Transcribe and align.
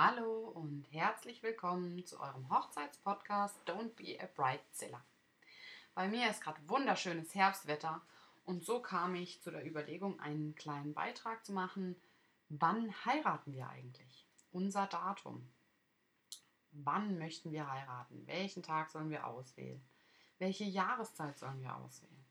Hallo 0.00 0.52
und 0.54 0.86
herzlich 0.92 1.42
willkommen 1.42 2.06
zu 2.06 2.20
eurem 2.20 2.48
Hochzeitspodcast 2.50 3.56
Don't 3.66 3.96
Be 3.96 4.16
a 4.22 4.28
Bridezilla. 4.32 5.04
Bei 5.92 6.06
mir 6.06 6.30
ist 6.30 6.40
gerade 6.40 6.60
wunderschönes 6.68 7.34
Herbstwetter 7.34 8.00
und 8.44 8.64
so 8.64 8.80
kam 8.80 9.16
ich 9.16 9.42
zu 9.42 9.50
der 9.50 9.66
Überlegung, 9.66 10.20
einen 10.20 10.54
kleinen 10.54 10.94
Beitrag 10.94 11.44
zu 11.44 11.52
machen. 11.52 12.00
Wann 12.48 12.94
heiraten 13.06 13.52
wir 13.52 13.68
eigentlich? 13.68 14.24
Unser 14.52 14.86
Datum. 14.86 15.50
Wann 16.70 17.18
möchten 17.18 17.50
wir 17.50 17.68
heiraten? 17.68 18.24
Welchen 18.28 18.62
Tag 18.62 18.90
sollen 18.90 19.10
wir 19.10 19.26
auswählen? 19.26 19.84
Welche 20.38 20.62
Jahreszeit 20.62 21.36
sollen 21.36 21.60
wir 21.60 21.74
auswählen? 21.74 22.24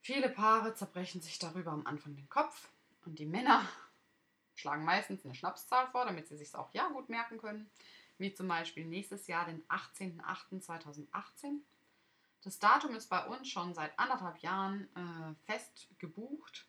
Viele 0.00 0.28
Paare 0.28 0.76
zerbrechen 0.76 1.22
sich 1.22 1.40
darüber 1.40 1.72
am 1.72 1.88
Anfang 1.88 2.14
den 2.14 2.28
Kopf 2.28 2.68
und 3.04 3.18
die 3.18 3.26
Männer 3.26 3.64
schlagen 4.60 4.84
meistens 4.84 5.24
eine 5.24 5.34
Schnapszahl 5.34 5.88
vor, 5.88 6.04
damit 6.04 6.28
sie 6.28 6.36
sich 6.36 6.54
auch 6.54 6.72
ja 6.72 6.88
gut 6.88 7.08
merken 7.08 7.38
können, 7.38 7.70
wie 8.18 8.32
zum 8.34 8.48
Beispiel 8.48 8.84
nächstes 8.86 9.26
Jahr 9.26 9.46
den 9.46 9.62
18.08.2018. 9.68 11.60
Das 12.42 12.58
Datum 12.58 12.94
ist 12.94 13.08
bei 13.08 13.26
uns 13.26 13.48
schon 13.48 13.74
seit 13.74 13.98
anderthalb 13.98 14.38
Jahren 14.38 14.88
äh, 14.96 15.34
fest 15.46 15.88
gebucht 15.98 16.66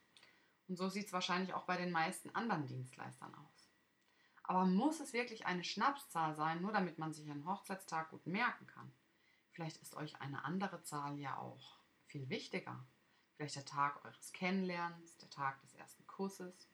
und 0.68 0.78
so 0.78 0.90
sieht 0.90 1.08
es 1.08 1.14
wahrscheinlich 1.14 1.54
auch 1.54 1.64
bei 1.64 1.78
den 1.78 1.92
meisten 1.92 2.34
anderen 2.34 2.66
Dienstleistern 2.66 3.34
aus. 3.36 3.70
Aber 4.44 4.66
muss 4.66 5.00
es 5.00 5.14
wirklich 5.14 5.46
eine 5.46 5.64
Schnapszahl 5.64 6.36
sein, 6.36 6.62
nur 6.62 6.72
damit 6.72 6.98
man 6.98 7.14
sich 7.14 7.30
einen 7.30 7.46
Hochzeitstag 7.46 8.10
gut 8.10 8.26
merken 8.26 8.68
kann? 8.68 8.92
Vielleicht 9.52 9.82
ist 9.82 9.96
euch 9.96 10.20
eine 10.22 10.44
andere 10.46 10.82
Zahl 10.84 11.18
ja 11.20 11.38
auch 11.38 11.78
viel 12.06 12.30
wichtiger. 12.30 12.86
Vielleicht 13.36 13.56
der 13.56 13.66
Tag 13.66 14.04
eures 14.06 14.32
Kennenlernens, 14.34 15.18
der 15.18 15.30
Tag 15.30 15.62
des 15.62 15.74
ersten 15.74 16.06
Kusses 16.08 16.70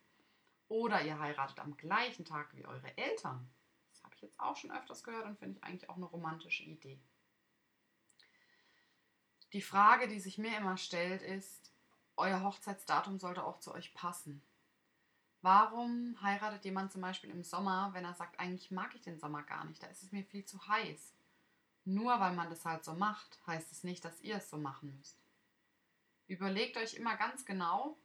oder 0.70 1.02
ihr 1.04 1.20
heiratet 1.20 1.60
am 1.60 1.78
gleichen 1.78 2.26
Tag 2.26 2.56
wie 2.56 2.66
eure 2.66 2.98
Eltern. 2.98 3.50
Das 3.90 4.04
habe 4.04 4.16
ich 4.16 4.22
jetzt 4.22 4.40
auch 4.40 4.56
schon 4.56 4.72
öfters 4.72 5.04
gehört 5.04 5.26
und 5.26 5.40
finde 5.40 5.58
ich 5.58 5.64
eigentlich 5.64 5.90
auch 5.90 5.96
eine 5.96 6.06
romantische 6.06 6.64
Idee. 6.64 7.00
Die 9.54 9.62
Frage, 9.62 10.08
die 10.08 10.20
sich 10.20 10.38
mir 10.38 10.58
immer 10.58 10.78
stellt, 10.78 11.22
ist, 11.22 11.72
euer 12.18 12.44
Hochzeitsdatum 12.44 13.20
sollte 13.20 13.44
auch 13.46 13.60
zu 13.60 13.74
euch 13.74 13.94
passen. 13.94 14.42
Warum 15.42 16.22
heiratet 16.22 16.66
jemand 16.66 16.92
zum 16.92 17.02
Beispiel 17.02 17.30
im 17.30 17.44
Sommer, 17.44 17.92
wenn 17.94 18.04
er 18.04 18.16
sagt, 18.16 18.40
eigentlich 18.40 18.72
mag 18.72 18.94
ich 18.96 19.02
den 19.02 19.20
Sommer 19.20 19.44
gar 19.44 19.64
nicht, 19.66 19.82
da 19.82 19.88
ist 19.88 20.04
es 20.04 20.12
mir 20.12 20.24
viel 20.24 20.44
zu 20.44 20.68
heiß? 20.68 21.14
Nur 21.86 22.20
weil 22.20 22.34
man 22.34 22.50
das 22.50 22.66
halt 22.66 22.84
so 22.84 22.94
macht, 22.94 23.40
heißt 23.48 23.72
es 23.72 23.84
nicht, 23.84 24.04
dass 24.04 24.20
ihr 24.22 24.36
es 24.36 24.50
so 24.50 24.58
machen 24.58 24.94
müsst. 24.98 25.18
Überlegt 26.28 26.76
euch 26.76 26.96
immer 26.96 27.16
ganz 27.16 27.46
genau, 27.46 27.98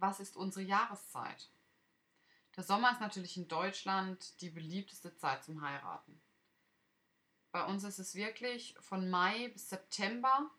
was 0.00 0.20
ist 0.20 0.36
unsere 0.36 0.64
Jahreszeit? 0.64 1.48
Der 2.56 2.64
Sommer 2.64 2.92
ist 2.92 3.00
natürlich 3.00 3.36
in 3.36 3.48
Deutschland 3.48 4.40
die 4.40 4.50
beliebteste 4.50 5.14
Zeit 5.16 5.44
zum 5.44 5.62
Heiraten. 5.62 6.20
Bei 7.52 7.64
uns 7.64 7.84
ist 7.84 7.98
es 7.98 8.14
wirklich 8.14 8.74
von 8.80 9.10
Mai 9.10 9.48
bis 9.48 9.68
September 9.68 10.50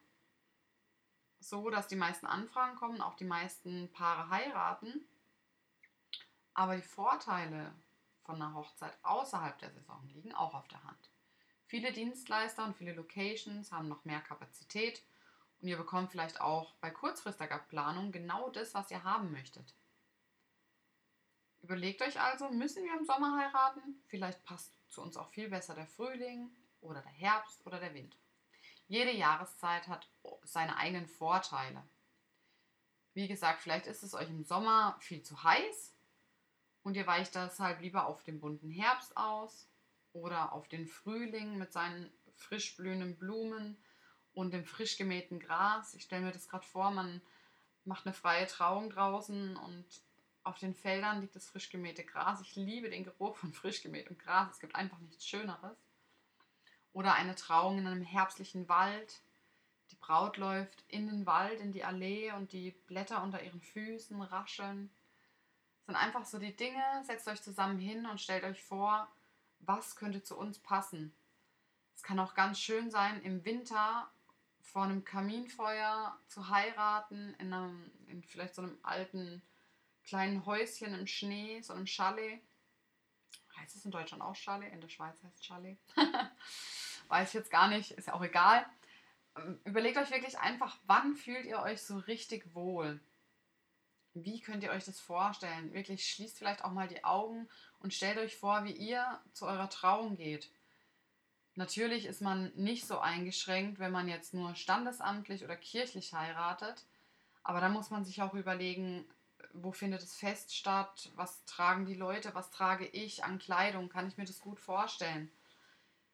so, 1.39 1.69
dass 1.69 1.87
die 1.87 1.95
meisten 1.95 2.27
Anfragen 2.27 2.75
kommen, 2.75 3.01
auch 3.01 3.15
die 3.15 3.25
meisten 3.25 3.91
Paare 3.91 4.29
heiraten. 4.29 5.05
Aber 6.53 6.75
die 6.75 6.81
Vorteile 6.81 7.73
von 8.23 8.35
einer 8.35 8.53
Hochzeit 8.53 8.97
außerhalb 9.03 9.57
der 9.59 9.71
Saison 9.71 10.07
liegen 10.13 10.33
auch 10.33 10.53
auf 10.53 10.67
der 10.67 10.83
Hand. 10.83 11.09
Viele 11.65 11.91
Dienstleister 11.91 12.65
und 12.65 12.75
viele 12.75 12.93
Locations 12.93 13.71
haben 13.71 13.87
noch 13.87 14.05
mehr 14.05 14.19
Kapazität 14.19 15.01
und 15.61 15.67
ihr 15.67 15.77
bekommt 15.77 16.11
vielleicht 16.11 16.41
auch 16.41 16.73
bei 16.75 16.89
kurzfristiger 16.89 17.59
Planung 17.59 18.11
genau 18.11 18.49
das, 18.49 18.73
was 18.73 18.89
ihr 18.91 19.03
haben 19.03 19.31
möchtet. 19.31 19.75
Überlegt 21.61 22.01
euch 22.01 22.19
also, 22.19 22.49
müssen 22.49 22.83
wir 22.83 22.97
im 22.97 23.05
Sommer 23.05 23.37
heiraten? 23.37 24.01
Vielleicht 24.07 24.43
passt 24.43 24.73
zu 24.89 25.01
uns 25.01 25.15
auch 25.15 25.29
viel 25.29 25.49
besser 25.49 25.75
der 25.75 25.85
Frühling 25.85 26.49
oder 26.81 27.01
der 27.01 27.11
Herbst 27.11 27.65
oder 27.67 27.79
der 27.79 27.93
Winter. 27.93 28.17
Jede 28.87 29.11
Jahreszeit 29.11 29.87
hat 29.87 30.09
seine 30.43 30.75
eigenen 30.77 31.07
Vorteile. 31.07 31.83
Wie 33.13 33.27
gesagt, 33.27 33.61
vielleicht 33.61 33.85
ist 33.85 34.03
es 34.03 34.15
euch 34.15 34.29
im 34.29 34.43
Sommer 34.43 34.97
viel 34.99 35.21
zu 35.21 35.43
heiß 35.43 35.95
und 36.81 36.95
ihr 36.95 37.05
weicht 37.05 37.35
deshalb 37.35 37.81
lieber 37.81 38.07
auf 38.07 38.23
den 38.23 38.39
bunten 38.39 38.71
Herbst 38.71 39.15
aus 39.15 39.69
oder 40.13 40.53
auf 40.53 40.67
den 40.67 40.87
Frühling 40.87 41.57
mit 41.57 41.71
seinen 41.71 42.11
frisch 42.33 42.75
blühenden 42.75 43.17
Blumen 43.17 43.77
und 44.33 44.53
dem 44.53 44.65
frisch 44.65 44.97
gemähten 44.97 45.39
Gras. 45.39 45.93
Ich 45.93 46.03
stelle 46.03 46.23
mir 46.25 46.31
das 46.31 46.47
gerade 46.47 46.65
vor, 46.65 46.91
man 46.91 47.21
macht 47.85 48.05
eine 48.05 48.13
freie 48.13 48.47
Trauung 48.47 48.89
draußen 48.89 49.57
und 49.57 49.85
auf 50.43 50.57
den 50.57 50.73
Feldern 50.73 51.21
liegt 51.21 51.35
das 51.35 51.49
frisch 51.49 51.69
gemähte 51.69 52.03
Gras. 52.03 52.41
Ich 52.41 52.55
liebe 52.55 52.89
den 52.89 53.03
Geruch 53.03 53.35
von 53.35 53.53
frisch 53.53 53.81
gemähtem 53.83 54.17
Gras. 54.17 54.51
Es 54.51 54.59
gibt 54.59 54.75
einfach 54.75 54.99
nichts 54.99 55.25
Schöneres. 55.27 55.77
Oder 56.93 57.13
eine 57.13 57.35
Trauung 57.35 57.77
in 57.77 57.87
einem 57.87 58.03
herbstlichen 58.03 58.67
Wald. 58.67 59.21
Die 59.91 59.95
Braut 59.95 60.37
läuft 60.37 60.83
in 60.87 61.07
den 61.07 61.25
Wald, 61.25 61.59
in 61.59 61.71
die 61.71 61.83
Allee 61.83 62.31
und 62.31 62.53
die 62.53 62.71
Blätter 62.87 63.21
unter 63.23 63.43
ihren 63.43 63.61
Füßen 63.61 64.21
rascheln. 64.21 64.89
Das 65.77 65.85
sind 65.87 65.95
einfach 65.95 66.25
so 66.25 66.39
die 66.39 66.55
Dinge. 66.55 66.83
Setzt 67.03 67.27
euch 67.27 67.41
zusammen 67.41 67.79
hin 67.79 68.05
und 68.05 68.19
stellt 68.19 68.43
euch 68.43 68.63
vor, 68.63 69.07
was 69.59 69.95
könnte 69.95 70.23
zu 70.23 70.37
uns 70.37 70.59
passen. 70.59 71.13
Es 71.95 72.03
kann 72.03 72.19
auch 72.19 72.33
ganz 72.33 72.59
schön 72.59 72.89
sein, 72.89 73.21
im 73.21 73.45
Winter 73.45 74.09
vor 74.71 74.83
einem 74.83 75.03
Kaminfeuer 75.03 76.17
zu 76.27 76.47
heiraten, 76.49 77.35
in, 77.39 77.53
einem, 77.53 77.91
in 78.07 78.23
vielleicht 78.23 78.55
so 78.55 78.61
einem 78.61 78.77
alten 78.83 79.41
kleinen 80.03 80.45
Häuschen 80.45 80.93
im 80.93 81.07
Schnee, 81.07 81.61
so 81.61 81.73
einem 81.73 81.87
Chalet. 81.87 82.41
Heißt 83.57 83.75
es 83.75 83.85
in 83.85 83.91
Deutschland 83.91 84.23
auch 84.23 84.35
Chalet? 84.35 84.71
In 84.71 84.79
der 84.79 84.87
Schweiz 84.87 85.21
heißt 85.23 85.39
es 85.39 85.45
Chalet. 85.45 85.77
Weiß 87.09 87.29
ich 87.29 87.33
jetzt 87.33 87.51
gar 87.51 87.67
nicht, 87.67 87.91
ist 87.91 88.07
ja 88.07 88.13
auch 88.13 88.23
egal. 88.23 88.65
Ähm, 89.35 89.59
überlegt 89.65 89.97
euch 89.97 90.11
wirklich 90.11 90.39
einfach, 90.39 90.77
wann 90.85 91.15
fühlt 91.15 91.45
ihr 91.45 91.59
euch 91.59 91.81
so 91.81 91.97
richtig 91.97 92.55
wohl? 92.55 93.01
Wie 94.13 94.39
könnt 94.39 94.63
ihr 94.63 94.71
euch 94.71 94.85
das 94.85 94.99
vorstellen? 95.01 95.73
Wirklich 95.73 96.05
schließt 96.05 96.37
vielleicht 96.37 96.63
auch 96.63 96.71
mal 96.71 96.87
die 96.87 97.03
Augen 97.03 97.49
und 97.79 97.93
stellt 97.93 98.17
euch 98.17 98.37
vor, 98.37 98.63
wie 98.63 98.73
ihr 98.73 99.21
zu 99.33 99.45
eurer 99.45 99.69
Trauung 99.69 100.15
geht. 100.15 100.49
Natürlich 101.55 102.05
ist 102.05 102.21
man 102.21 102.51
nicht 102.55 102.87
so 102.87 102.99
eingeschränkt, 102.99 103.79
wenn 103.79 103.91
man 103.91 104.07
jetzt 104.07 104.33
nur 104.33 104.55
standesamtlich 104.55 105.43
oder 105.43 105.57
kirchlich 105.57 106.13
heiratet. 106.13 106.85
Aber 107.43 107.59
da 107.59 107.69
muss 107.69 107.89
man 107.89 108.05
sich 108.05 108.21
auch 108.21 108.33
überlegen, 108.33 109.05
wo 109.53 109.71
findet 109.71 110.01
es 110.01 110.15
fest 110.15 110.55
statt, 110.55 111.11
was 111.15 111.43
tragen 111.45 111.85
die 111.85 111.95
Leute, 111.95 112.33
was 112.35 112.51
trage 112.51 112.85
ich 112.87 113.23
an 113.23 113.39
Kleidung, 113.39 113.89
kann 113.89 114.07
ich 114.07 114.17
mir 114.17 114.25
das 114.25 114.39
gut 114.39 114.59
vorstellen. 114.59 115.29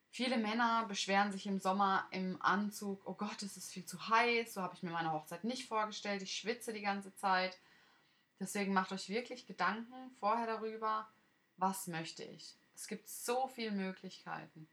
Viele 0.10 0.38
Männer 0.38 0.86
beschweren 0.88 1.32
sich 1.32 1.46
im 1.46 1.60
Sommer 1.60 2.08
im 2.12 2.42
Anzug, 2.42 3.02
oh 3.06 3.14
Gott, 3.14 3.44
es 3.44 3.58
ist 3.58 3.72
viel 3.72 3.86
zu 3.86 4.10
heiß, 4.10 4.54
so 4.54 4.62
habe 4.62 4.74
ich 4.74 4.82
mir 4.82 4.90
meine 4.90 5.12
Hochzeit 5.12 5.44
nicht 5.44 5.68
vorgestellt, 5.68 6.24
ich 6.24 6.34
schwitze 6.34 6.74
die 6.74 6.82
ganze 6.82 7.14
Zeit. 7.14 7.60
Deswegen 8.40 8.74
macht 8.74 8.92
euch 8.92 9.10
wirklich 9.10 9.46
Gedanken 9.46 10.12
vorher 10.20 10.48
darüber, 10.48 11.08
was 11.58 11.88
möchte 11.88 12.24
ich. 12.24 12.56
Es 12.74 12.88
gibt 12.88 13.08
so 13.08 13.48
viele 13.48 13.72
Möglichkeiten. 13.72 14.68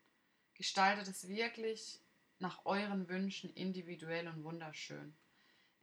Gestaltet 0.54 1.08
es 1.08 1.28
wirklich 1.28 2.00
nach 2.38 2.64
euren 2.64 3.08
Wünschen 3.08 3.50
individuell 3.54 4.28
und 4.28 4.44
wunderschön. 4.44 5.14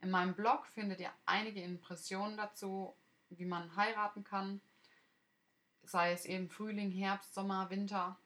In 0.00 0.10
meinem 0.10 0.34
Blog 0.34 0.66
findet 0.66 1.00
ihr 1.00 1.12
einige 1.26 1.62
Impressionen 1.62 2.36
dazu, 2.36 2.94
wie 3.30 3.44
man 3.44 3.76
heiraten 3.76 4.24
kann, 4.24 4.60
sei 5.84 6.12
es 6.12 6.24
eben 6.26 6.48
Frühling, 6.50 6.90
Herbst, 6.90 7.34
Sommer, 7.34 7.70
Winter. 7.70 8.18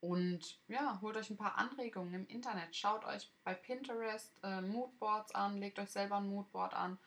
Und 0.00 0.58
ja, 0.68 0.98
holt 1.02 1.16
euch 1.16 1.28
ein 1.28 1.36
paar 1.36 1.58
Anregungen 1.58 2.14
im 2.14 2.26
Internet. 2.26 2.74
Schaut 2.74 3.04
euch 3.04 3.30
bei 3.44 3.54
Pinterest 3.54 4.32
äh, 4.42 4.62
Moodboards 4.62 5.34
an, 5.34 5.58
legt 5.58 5.78
euch 5.78 5.90
selber 5.90 6.16
ein 6.16 6.28
Moodboard 6.28 6.72
an 6.72 6.98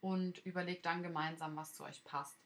und 0.00 0.38
überlegt 0.44 0.84
dann 0.84 1.04
gemeinsam, 1.04 1.54
was 1.56 1.74
zu 1.74 1.84
euch 1.84 2.02
passt. 2.02 2.36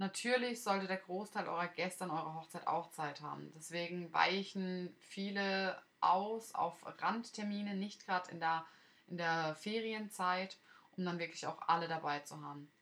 Natürlich 0.00 0.62
sollte 0.62 0.86
der 0.86 0.96
Großteil 0.96 1.46
eurer 1.46 1.68
Gäste 1.68 2.04
an 2.04 2.10
eurer 2.10 2.34
Hochzeit 2.34 2.66
auch 2.66 2.90
Zeit 2.90 3.20
haben. 3.20 3.52
Deswegen 3.54 4.10
weichen 4.14 4.96
viele 4.98 5.78
aus 6.00 6.54
auf 6.54 6.82
Randtermine, 7.02 7.74
nicht 7.74 8.06
gerade 8.06 8.30
in 8.30 8.40
der, 8.40 8.64
in 9.08 9.18
der 9.18 9.54
Ferienzeit, 9.56 10.56
um 10.92 11.04
dann 11.04 11.18
wirklich 11.18 11.46
auch 11.46 11.60
alle 11.68 11.86
dabei 11.86 12.20
zu 12.20 12.40
haben. 12.40 12.72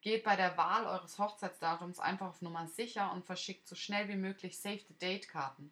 Geht 0.00 0.24
bei 0.24 0.34
der 0.34 0.56
Wahl 0.56 0.86
eures 0.86 1.18
Hochzeitsdatums 1.18 2.00
einfach 2.00 2.28
auf 2.28 2.40
Nummer 2.40 2.66
sicher 2.66 3.12
und 3.12 3.26
verschickt 3.26 3.68
so 3.68 3.74
schnell 3.74 4.08
wie 4.08 4.16
möglich 4.16 4.58
Save-the-Date-Karten. 4.58 5.70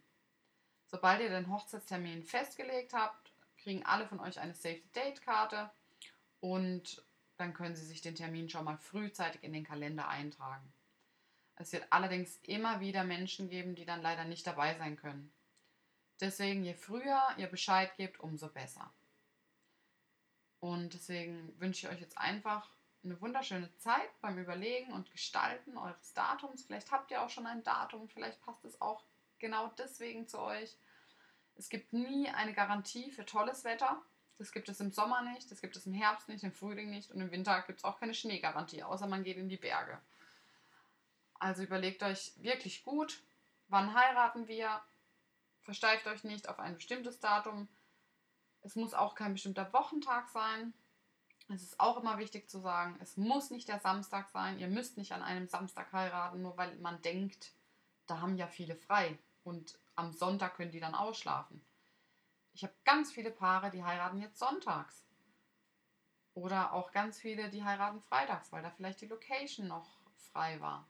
Sobald 0.88 1.22
ihr 1.22 1.30
den 1.30 1.50
Hochzeitstermin 1.50 2.22
festgelegt 2.22 2.92
habt, 2.92 3.32
kriegen 3.56 3.86
alle 3.86 4.06
von 4.06 4.20
euch 4.20 4.38
eine 4.38 4.54
Save-the-Date-Karte 4.54 5.70
und 6.40 7.02
dann 7.40 7.54
können 7.54 7.74
Sie 7.74 7.86
sich 7.86 8.02
den 8.02 8.14
Termin 8.14 8.48
schon 8.48 8.64
mal 8.64 8.76
frühzeitig 8.76 9.42
in 9.42 9.52
den 9.52 9.64
Kalender 9.64 10.08
eintragen. 10.08 10.72
Es 11.56 11.72
wird 11.72 11.86
allerdings 11.90 12.38
immer 12.42 12.80
wieder 12.80 13.04
Menschen 13.04 13.50
geben, 13.50 13.74
die 13.74 13.84
dann 13.84 14.02
leider 14.02 14.24
nicht 14.24 14.46
dabei 14.46 14.74
sein 14.74 14.96
können. 14.96 15.32
Deswegen, 16.20 16.64
je 16.64 16.74
früher 16.74 17.20
ihr 17.38 17.46
Bescheid 17.48 17.96
gebt, 17.96 18.20
umso 18.20 18.48
besser. 18.48 18.92
Und 20.60 20.92
deswegen 20.92 21.58
wünsche 21.58 21.86
ich 21.86 21.92
euch 21.92 22.00
jetzt 22.00 22.18
einfach 22.18 22.70
eine 23.02 23.20
wunderschöne 23.20 23.74
Zeit 23.78 24.20
beim 24.20 24.38
Überlegen 24.38 24.92
und 24.92 25.10
Gestalten 25.10 25.78
eures 25.78 26.12
Datums. 26.12 26.64
Vielleicht 26.64 26.92
habt 26.92 27.10
ihr 27.10 27.22
auch 27.22 27.30
schon 27.30 27.46
ein 27.46 27.62
Datum, 27.62 28.08
vielleicht 28.08 28.40
passt 28.42 28.64
es 28.66 28.80
auch 28.80 29.02
genau 29.38 29.68
deswegen 29.78 30.28
zu 30.28 30.38
euch. 30.38 30.76
Es 31.54 31.70
gibt 31.70 31.92
nie 31.92 32.28
eine 32.28 32.52
Garantie 32.52 33.10
für 33.10 33.24
tolles 33.24 33.64
Wetter. 33.64 34.02
Das 34.40 34.52
gibt 34.52 34.70
es 34.70 34.80
im 34.80 34.90
Sommer 34.90 35.20
nicht, 35.20 35.50
das 35.50 35.60
gibt 35.60 35.76
es 35.76 35.84
im 35.84 35.92
Herbst 35.92 36.30
nicht, 36.30 36.42
im 36.44 36.52
Frühling 36.54 36.88
nicht 36.88 37.10
und 37.10 37.20
im 37.20 37.30
Winter 37.30 37.60
gibt 37.66 37.80
es 37.80 37.84
auch 37.84 38.00
keine 38.00 38.14
Schneegarantie, 38.14 38.82
außer 38.82 39.06
man 39.06 39.22
geht 39.22 39.36
in 39.36 39.50
die 39.50 39.58
Berge. 39.58 40.00
Also 41.38 41.62
überlegt 41.62 42.02
euch 42.02 42.32
wirklich 42.36 42.82
gut, 42.82 43.22
wann 43.68 43.92
heiraten 43.92 44.48
wir. 44.48 44.80
Versteift 45.60 46.06
euch 46.06 46.24
nicht 46.24 46.48
auf 46.48 46.58
ein 46.58 46.76
bestimmtes 46.76 47.20
Datum. 47.20 47.68
Es 48.62 48.76
muss 48.76 48.94
auch 48.94 49.14
kein 49.14 49.34
bestimmter 49.34 49.70
Wochentag 49.74 50.30
sein. 50.30 50.72
Es 51.50 51.62
ist 51.62 51.78
auch 51.78 51.98
immer 51.98 52.16
wichtig 52.16 52.48
zu 52.48 52.60
sagen, 52.60 52.96
es 53.02 53.18
muss 53.18 53.50
nicht 53.50 53.68
der 53.68 53.80
Samstag 53.80 54.30
sein. 54.30 54.58
Ihr 54.58 54.68
müsst 54.68 54.96
nicht 54.96 55.12
an 55.12 55.22
einem 55.22 55.48
Samstag 55.48 55.92
heiraten, 55.92 56.40
nur 56.40 56.56
weil 56.56 56.74
man 56.76 57.02
denkt, 57.02 57.52
da 58.06 58.22
haben 58.22 58.36
ja 58.38 58.46
viele 58.46 58.74
frei 58.74 59.18
und 59.44 59.78
am 59.96 60.14
Sonntag 60.14 60.56
können 60.56 60.70
die 60.70 60.80
dann 60.80 60.94
ausschlafen. 60.94 61.62
Ich 62.60 62.64
habe 62.64 62.74
ganz 62.84 63.10
viele 63.10 63.30
Paare, 63.30 63.70
die 63.70 63.82
heiraten 63.82 64.20
jetzt 64.20 64.38
sonntags. 64.38 65.02
Oder 66.34 66.74
auch 66.74 66.92
ganz 66.92 67.18
viele, 67.18 67.48
die 67.48 67.64
heiraten 67.64 68.02
freitags, 68.02 68.52
weil 68.52 68.62
da 68.62 68.70
vielleicht 68.70 69.00
die 69.00 69.06
Location 69.06 69.66
noch 69.66 69.98
frei 70.30 70.60
war. 70.60 70.86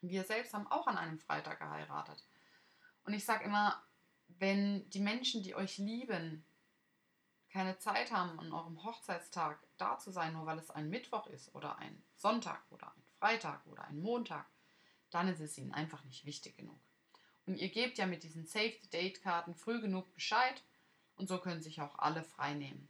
Wir 0.00 0.22
selbst 0.22 0.54
haben 0.54 0.68
auch 0.68 0.86
an 0.86 0.96
einem 0.96 1.18
Freitag 1.18 1.58
geheiratet. 1.58 2.24
Und 3.02 3.14
ich 3.14 3.24
sage 3.24 3.42
immer, 3.42 3.82
wenn 4.28 4.88
die 4.90 5.00
Menschen, 5.00 5.42
die 5.42 5.56
euch 5.56 5.78
lieben, 5.78 6.46
keine 7.50 7.76
Zeit 7.78 8.12
haben, 8.12 8.38
an 8.38 8.52
eurem 8.52 8.84
Hochzeitstag 8.84 9.58
da 9.76 9.98
zu 9.98 10.12
sein, 10.12 10.34
nur 10.34 10.46
weil 10.46 10.60
es 10.60 10.70
ein 10.70 10.88
Mittwoch 10.88 11.26
ist 11.26 11.52
oder 11.56 11.78
ein 11.78 12.00
Sonntag 12.14 12.62
oder 12.70 12.92
ein 12.94 13.02
Freitag 13.18 13.66
oder 13.66 13.86
ein 13.86 13.98
Montag, 13.98 14.46
dann 15.10 15.26
ist 15.26 15.40
es 15.40 15.58
ihnen 15.58 15.74
einfach 15.74 16.04
nicht 16.04 16.24
wichtig 16.24 16.56
genug. 16.56 16.78
Und 17.46 17.56
ihr 17.56 17.68
gebt 17.68 17.98
ja 17.98 18.06
mit 18.06 18.22
diesen 18.22 18.46
Save-the-Date-Karten 18.46 19.54
früh 19.54 19.80
genug 19.80 20.12
Bescheid 20.14 20.62
und 21.16 21.28
so 21.28 21.38
können 21.38 21.62
sich 21.62 21.80
auch 21.80 21.98
alle 21.98 22.24
frei 22.24 22.54
nehmen. 22.54 22.88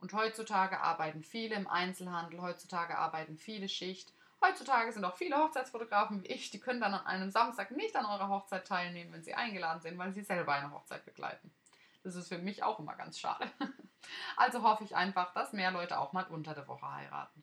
Und 0.00 0.12
heutzutage 0.12 0.80
arbeiten 0.80 1.22
viele 1.22 1.56
im 1.56 1.66
Einzelhandel, 1.66 2.40
heutzutage 2.40 2.96
arbeiten 2.96 3.36
viele 3.36 3.68
Schicht 3.68 4.12
Heutzutage 4.40 4.92
sind 4.92 5.04
auch 5.04 5.16
viele 5.16 5.36
Hochzeitsfotografen 5.36 6.22
wie 6.22 6.28
ich, 6.28 6.50
die 6.50 6.60
können 6.60 6.80
dann 6.80 6.94
an 6.94 7.06
einem 7.06 7.30
Samstag 7.30 7.72
nicht 7.72 7.96
an 7.96 8.06
eurer 8.06 8.28
Hochzeit 8.28 8.66
teilnehmen, 8.66 9.12
wenn 9.12 9.24
sie 9.24 9.34
eingeladen 9.34 9.80
sind, 9.80 9.98
weil 9.98 10.12
sie 10.12 10.22
selber 10.22 10.52
eine 10.52 10.70
Hochzeit 10.70 11.04
begleiten. 11.04 11.52
Das 12.04 12.14
ist 12.14 12.28
für 12.28 12.38
mich 12.38 12.62
auch 12.62 12.78
immer 12.78 12.94
ganz 12.94 13.18
schade. 13.18 13.50
Also 14.36 14.62
hoffe 14.62 14.84
ich 14.84 14.94
einfach, 14.94 15.34
dass 15.34 15.52
mehr 15.52 15.72
Leute 15.72 15.98
auch 15.98 16.12
mal 16.12 16.24
unter 16.28 16.54
der 16.54 16.68
Woche 16.68 16.88
heiraten. 16.88 17.42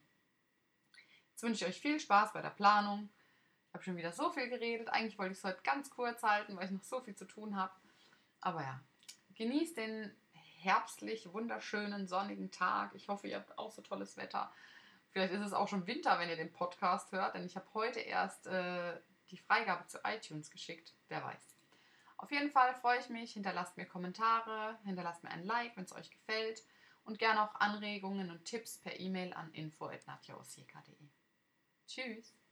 Jetzt 1.32 1.44
wünsche 1.44 1.66
ich 1.66 1.70
euch 1.70 1.82
viel 1.82 2.00
Spaß 2.00 2.32
bei 2.32 2.42
der 2.42 2.50
Planung. 2.50 3.10
Habe 3.76 3.84
schon 3.84 3.98
wieder 3.98 4.14
so 4.14 4.30
viel 4.30 4.48
geredet. 4.48 4.88
Eigentlich 4.88 5.20
wollte 5.20 5.34
ich 5.34 5.40
es 5.40 5.44
heute 5.44 5.62
ganz 5.64 5.90
kurz 5.90 6.24
halten, 6.24 6.56
weil 6.56 6.64
ich 6.64 6.72
noch 6.72 6.82
so 6.82 7.02
viel 7.02 7.14
zu 7.14 7.26
tun 7.26 7.58
habe. 7.58 7.74
Aber 8.40 8.62
ja, 8.62 8.80
genießt 9.34 9.76
den 9.76 10.16
herbstlich 10.62 11.34
wunderschönen 11.34 12.08
sonnigen 12.08 12.52
Tag. 12.52 12.96
Ich 12.96 13.10
hoffe, 13.10 13.28
ihr 13.28 13.36
habt 13.36 13.60
auch 13.60 13.74
so 13.74 13.82
tolles 13.82 14.16
Wetter. 14.16 14.50
Vielleicht 15.10 15.34
ist 15.34 15.46
es 15.46 15.52
auch 15.52 15.68
schon 15.68 15.86
Winter, 15.88 16.18
wenn 16.20 16.30
ihr 16.30 16.38
den 16.38 16.54
Podcast 16.54 17.12
hört, 17.12 17.36
denn 17.36 17.46
ich 17.46 17.58
habe 17.58 17.66
heute 17.74 18.00
erst 18.00 18.48
äh, 18.48 18.98
die 19.30 19.38
Freigabe 19.38 19.86
zu 19.88 20.00
iTunes 20.06 20.52
geschickt. 20.52 20.94
Wer 21.10 21.26
weiß. 21.26 21.58
Auf 22.16 22.32
jeden 22.32 22.52
Fall 22.52 22.76
freue 22.76 23.00
ich 23.00 23.10
mich. 23.10 23.34
Hinterlasst 23.34 23.76
mir 23.76 23.86
Kommentare, 23.86 24.80
hinterlasst 24.86 25.22
mir 25.22 25.32
ein 25.32 25.44
Like, 25.44 25.76
wenn 25.76 25.84
es 25.84 25.94
euch 25.94 26.10
gefällt 26.12 26.64
und 27.04 27.20
gerne 27.20 27.44
auch 27.44 27.56
Anregungen 27.56 28.32
und 28.32 28.46
Tipps 28.46 28.78
per 28.78 28.98
E-Mail 28.98 29.34
an 29.34 29.52
info.nadjaosieka.de. 29.52 31.10
Tschüss! 31.88 32.45